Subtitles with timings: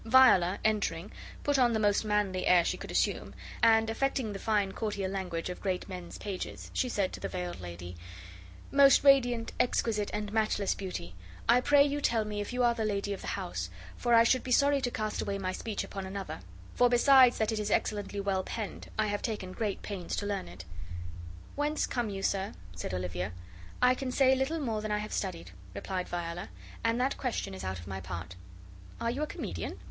[0.03, 1.11] Viola, entering,
[1.43, 5.47] put on the most manly air she could assume, and, affecting the fine courtier language
[5.47, 7.95] of great men's pages, she said to the veiled lady:
[8.71, 11.13] "Most radiant, exquisite, and matchless beauty,
[11.47, 14.23] I pray you tell me if you are the lady of the house; for I
[14.23, 16.39] should be sorry to cast away my speech upon another;
[16.73, 20.47] for besides that it is excellently well penned, I have taken great pains to learn
[20.47, 20.65] it."
[21.53, 23.33] "Whence come you, sir?" said Olivia.
[23.83, 26.49] "I can say little more than I have studied," replied Viola,
[26.83, 28.35] and that question is out of my part."
[28.99, 29.77] "Are you a comedian?"